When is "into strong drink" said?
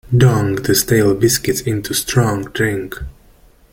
1.61-2.95